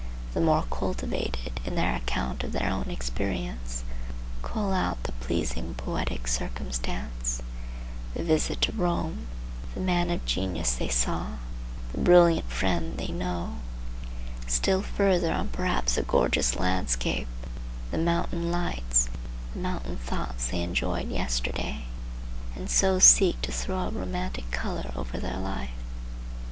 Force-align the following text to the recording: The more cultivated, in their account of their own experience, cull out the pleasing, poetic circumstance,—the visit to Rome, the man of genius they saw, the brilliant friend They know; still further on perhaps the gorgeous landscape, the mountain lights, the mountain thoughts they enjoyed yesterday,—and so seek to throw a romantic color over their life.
The 0.33 0.41
more 0.41 0.63
cultivated, 0.71 1.59
in 1.63 1.75
their 1.75 1.93
account 1.93 2.43
of 2.43 2.53
their 2.53 2.71
own 2.71 2.89
experience, 2.89 3.83
cull 4.41 4.73
out 4.73 5.03
the 5.03 5.11
pleasing, 5.11 5.75
poetic 5.75 6.27
circumstance,—the 6.27 8.23
visit 8.23 8.61
to 8.61 8.71
Rome, 8.71 9.27
the 9.75 9.79
man 9.79 10.09
of 10.09 10.25
genius 10.25 10.73
they 10.73 10.87
saw, 10.87 11.33
the 11.91 11.99
brilliant 11.99 12.49
friend 12.49 12.97
They 12.97 13.09
know; 13.09 13.57
still 14.47 14.81
further 14.81 15.31
on 15.31 15.49
perhaps 15.49 15.93
the 15.97 16.01
gorgeous 16.01 16.55
landscape, 16.55 17.27
the 17.91 17.99
mountain 17.99 18.51
lights, 18.51 19.07
the 19.53 19.59
mountain 19.59 19.97
thoughts 19.97 20.47
they 20.47 20.63
enjoyed 20.63 21.09
yesterday,—and 21.11 22.71
so 22.71 22.97
seek 22.97 23.39
to 23.43 23.51
throw 23.51 23.81
a 23.81 23.91
romantic 23.91 24.49
color 24.49 24.91
over 24.95 25.19
their 25.19 25.37
life. 25.37 25.69